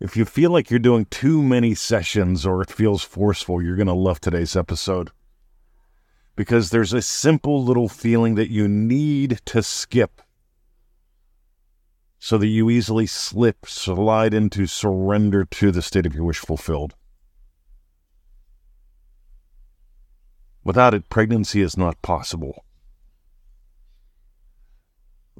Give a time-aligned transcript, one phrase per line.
[0.00, 3.88] If you feel like you're doing too many sessions or it feels forceful, you're going
[3.88, 5.10] to love today's episode.
[6.36, 10.22] Because there's a simple little feeling that you need to skip
[12.20, 16.94] so that you easily slip, slide into surrender to the state of your wish fulfilled.
[20.62, 22.64] Without it, pregnancy is not possible.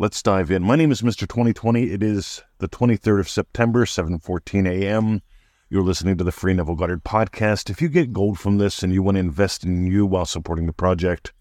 [0.01, 0.63] Let's dive in.
[0.63, 1.27] My name is Mr.
[1.27, 1.91] 2020.
[1.91, 5.23] It is the 23rd of September, 7:14 a.m.
[5.69, 7.69] You're listening to the Free Neville Goddard podcast.
[7.69, 10.67] If you get gold from this and you want to invest in you while supporting
[10.67, 11.33] the project,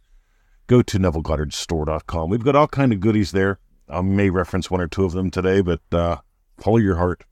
[0.65, 2.31] go to nevillegoddardstore.com.
[2.31, 3.59] We've got all kind of goodies there.
[3.87, 6.17] I may reference one or two of them today, but uh,
[6.59, 7.25] follow your heart.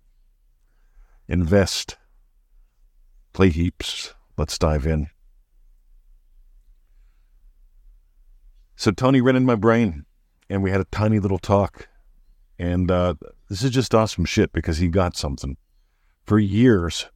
[1.28, 1.98] Invest.
[3.34, 4.14] Play heaps.
[4.38, 5.08] Let's dive in.
[8.76, 10.06] So Tony ran in my brain,
[10.50, 11.88] and we had a tiny little talk.
[12.58, 13.16] And uh,
[13.50, 15.58] this is just awesome shit because he got something.
[16.24, 17.08] For years,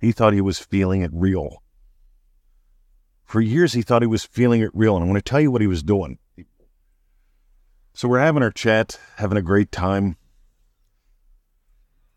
[0.00, 1.62] he thought he was feeling it real.
[3.24, 4.94] For years, he thought he was feeling it real.
[4.94, 6.18] And I'm going to tell you what he was doing.
[7.94, 10.16] So we're having our chat, having a great time.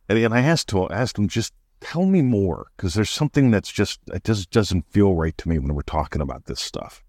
[0.10, 3.72] And, and I asked, to, asked him, just tell me more, because there's something that's
[3.72, 7.04] just, it just doesn't feel right to me when we're talking about this stuff.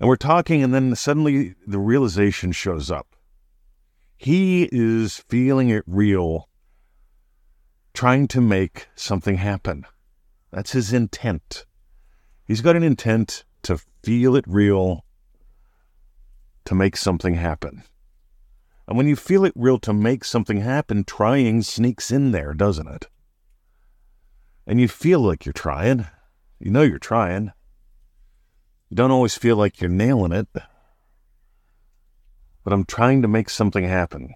[0.00, 3.14] And we're talking, and then suddenly the realization shows up.
[4.16, 6.48] He is feeling it real,
[7.92, 9.84] trying to make something happen.
[10.50, 11.66] That's his intent.
[12.46, 15.04] He's got an intent to feel it real,
[16.64, 17.82] to make something happen.
[18.88, 22.88] And when you feel it real to make something happen, trying sneaks in there, doesn't
[22.88, 23.06] it?
[24.66, 26.06] And you feel like you're trying.
[26.58, 27.52] You know you're trying.
[28.90, 30.48] You don't always feel like you're nailing it,
[32.64, 34.34] but I'm trying to make something happen.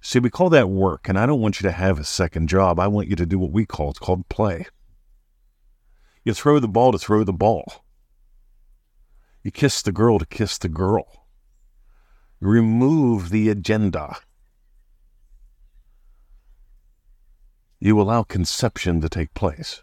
[0.00, 2.80] See, we call that work, and I don't want you to have a second job.
[2.80, 4.64] I want you to do what we call it's called play.
[6.24, 7.84] You throw the ball to throw the ball.
[9.42, 11.26] You kiss the girl to kiss the girl.
[12.40, 14.16] You remove the agenda.
[17.78, 19.82] You allow conception to take place.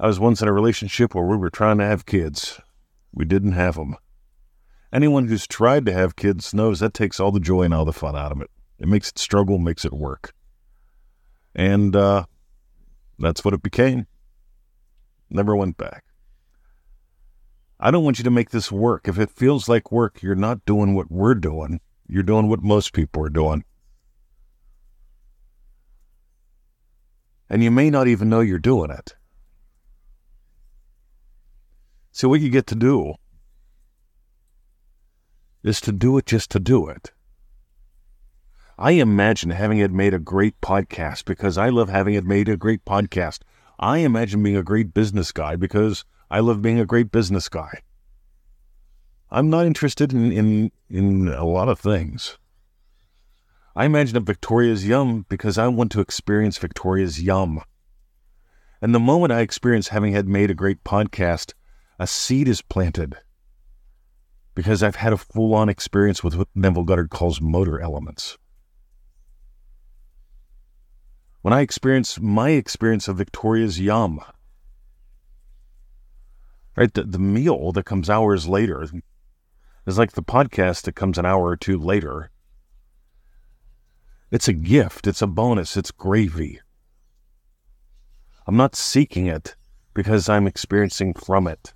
[0.00, 2.60] I was once in a relationship where we were trying to have kids.
[3.12, 3.96] We didn't have them.
[4.92, 7.92] Anyone who's tried to have kids knows that takes all the joy and all the
[7.92, 8.48] fun out of it.
[8.78, 10.32] It makes it struggle, makes it work.
[11.54, 12.26] And uh,
[13.18, 14.06] that's what it became.
[15.30, 16.04] Never went back.
[17.80, 19.08] I don't want you to make this work.
[19.08, 21.80] If it feels like work, you're not doing what we're doing.
[22.08, 23.64] You're doing what most people are doing.
[27.50, 29.14] And you may not even know you're doing it.
[32.12, 33.14] So, what you get to do
[35.62, 37.12] is to do it just to do it.
[38.78, 42.56] I imagine having it made a great podcast because I love having it made a
[42.56, 43.40] great podcast.
[43.78, 47.82] I imagine being a great business guy because I love being a great business guy.
[49.30, 52.38] I'm not interested in, in, in a lot of things.
[53.74, 57.60] I imagine a Victoria's Yum because I want to experience Victoria's Yum.
[58.80, 61.52] And the moment I experience having had made a great podcast,
[61.98, 63.16] a seed is planted
[64.54, 68.38] because I've had a full on experience with what Neville Goddard calls motor elements.
[71.42, 74.20] When I experience my experience of Victoria's Yum,
[76.76, 78.86] right, the, the meal that comes hours later
[79.86, 82.30] is like the podcast that comes an hour or two later.
[84.30, 86.60] It's a gift, it's a bonus, it's gravy.
[88.46, 89.56] I'm not seeking it
[89.94, 91.72] because I'm experiencing from it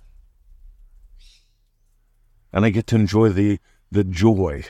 [2.53, 3.59] and I get to enjoy the
[3.91, 4.63] the joy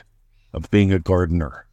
[0.53, 1.67] of being a gardener.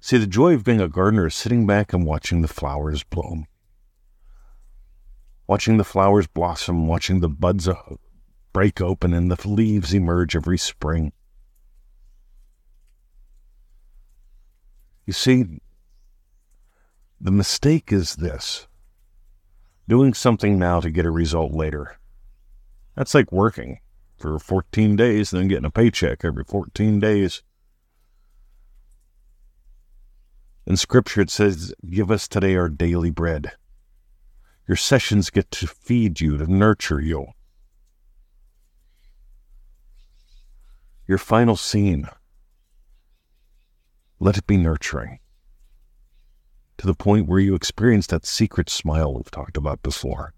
[0.00, 3.46] See, the joy of being a gardener is sitting back and watching the flowers bloom,
[5.46, 7.68] watching the flowers blossom, watching the buds
[8.52, 11.12] break open and the leaves emerge every spring.
[15.06, 15.60] You see,
[17.20, 18.66] the mistake is this
[19.88, 21.96] doing something now to get a result later.
[22.96, 23.80] That's like working
[24.22, 27.42] for 14 days, and then getting a paycheck every 14 days.
[30.64, 33.52] In Scripture, it says, Give us today our daily bread.
[34.68, 37.26] Your sessions get to feed you, to nurture you.
[41.08, 42.08] Your final scene,
[44.20, 45.18] let it be nurturing
[46.78, 50.32] to the point where you experience that secret smile we've talked about before.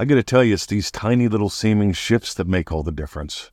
[0.00, 2.92] I got to tell you, it's these tiny little seeming shifts that make all the
[2.92, 3.50] difference.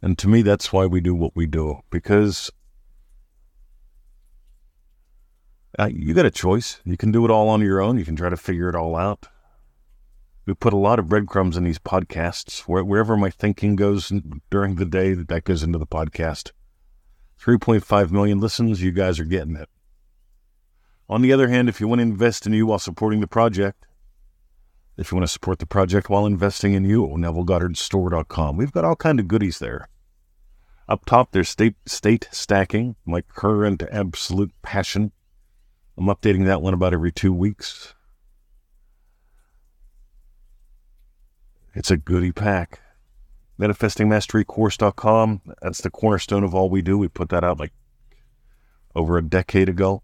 [0.00, 2.50] And to me, that's why we do what we do, because
[5.78, 6.80] uh, you got a choice.
[6.86, 7.98] You can do it all on your own.
[7.98, 9.28] You can try to figure it all out.
[10.46, 12.60] We put a lot of breadcrumbs in these podcasts.
[12.60, 14.10] Where, wherever my thinking goes
[14.48, 16.52] during the day, that goes into the podcast.
[17.38, 19.68] 3.5 million listens, you guys are getting it.
[21.10, 23.84] On the other hand, if you want to invest in you while supporting the project,
[24.96, 28.56] if you want to support the project while investing in you, NevilleGoddardStore.com.
[28.56, 29.88] We've got all kind of goodies there.
[30.88, 35.12] Up top, there's state, state stacking, my current absolute passion.
[35.96, 37.94] I'm updating that one about every two weeks.
[41.74, 42.80] It's a goodie pack.
[43.58, 45.40] ManifestingMasteryCourse.com.
[45.62, 46.98] That's the cornerstone of all we do.
[46.98, 47.72] We put that out like
[48.94, 50.02] over a decade ago.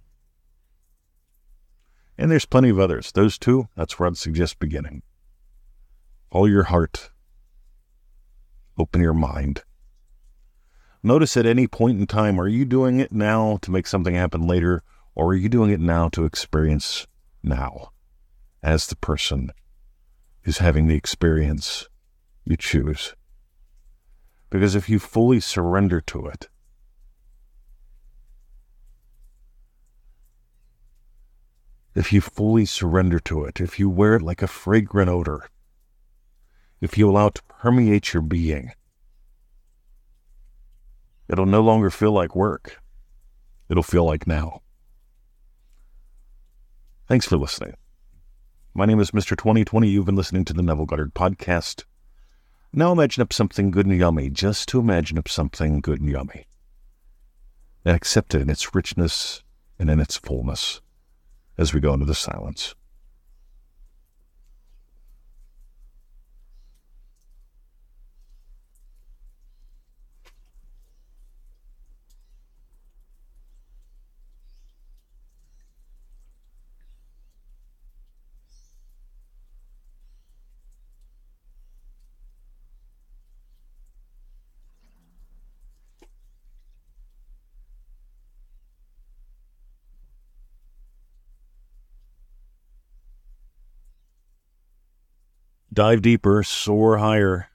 [2.19, 3.13] And there's plenty of others.
[3.13, 5.03] Those two, that's where I'd suggest beginning.
[6.33, 7.11] Follow your heart.
[8.77, 9.63] Open your mind.
[11.03, 14.47] Notice at any point in time, are you doing it now to make something happen
[14.47, 14.83] later,
[15.15, 17.07] or are you doing it now to experience
[17.43, 17.93] now
[18.63, 19.53] as the person
[20.43, 21.89] who's having the experience
[22.45, 23.15] you choose?
[24.51, 26.49] Because if you fully surrender to it,
[31.99, 35.49] if you fully surrender to it, if you wear it like a fragrant odor,
[36.81, 38.71] if you allow it to permeate your being,
[41.29, 42.81] it'll no longer feel like work.
[43.69, 44.63] It'll feel like now.
[47.09, 47.75] Thanks for listening.
[48.75, 49.37] My name is Mr.
[49.37, 49.89] 2020.
[49.89, 51.83] You've been listening to the Neville Goddard podcast.
[52.73, 56.47] Now imagine up something good and yummy, just to imagine up something good and yummy.
[57.85, 59.43] And accept it in its richness
[59.81, 60.81] and in its fullness
[61.59, 62.75] as we go into the silence.
[95.79, 97.47] Dive deeper, soar higher.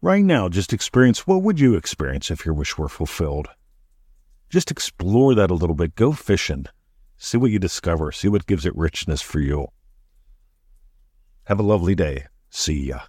[0.00, 3.46] Right now, just experience what would you experience if your wish were fulfilled?
[4.50, 5.94] Just explore that a little bit.
[5.94, 6.66] Go fishing.
[7.18, 8.10] See what you discover.
[8.10, 9.68] See what gives it richness for you.
[11.44, 12.26] Have a lovely day.
[12.50, 13.02] See ya.